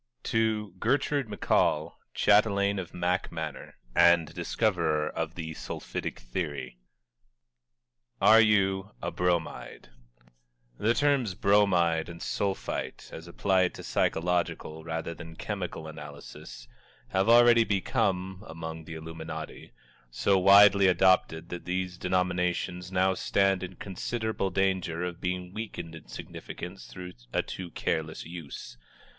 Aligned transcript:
_TO 0.23 0.73
GERTRUDE 0.79 1.27
McCALL 1.27 1.91
CHATELAINE 2.15 2.79
OF 2.79 2.91
MAC 2.91 3.31
MANOR 3.31 3.77
AND 3.95 4.33
DISCOVERER 4.33 5.07
OF 5.09 5.35
THE 5.35 5.53
SULPHITIC 5.53 6.19
THEORY 6.21 6.79
ARE 8.19 8.41
YOU 8.41 8.95
A 9.03 9.11
BROMIDE? 9.11 9.89
The 10.79 10.95
terms 10.95 11.35
"Bromide" 11.35 12.09
and 12.09 12.19
"Sulphite" 12.19 13.11
as 13.13 13.27
applied 13.27 13.75
to 13.75 13.83
psychological 13.83 14.83
rather 14.83 15.13
than 15.13 15.35
chemical 15.35 15.85
analysis 15.87 16.67
have 17.09 17.29
already 17.29 17.63
become, 17.63 18.43
among 18.47 18.85
the 18.85 18.95
illuminati, 18.95 19.71
so 20.09 20.35
widely 20.39 20.87
adopted 20.87 21.49
that 21.49 21.65
these 21.65 21.99
denominations 21.99 22.91
now 22.91 23.13
stand 23.13 23.61
in 23.61 23.75
considerable 23.75 24.49
danger 24.49 25.03
of 25.03 25.21
being 25.21 25.53
weakened 25.53 25.93
in 25.93 26.07
significance 26.07 26.87
through 26.87 27.13
a 27.31 27.43
too 27.43 27.69
careless 27.69 28.25
use. 28.25 28.77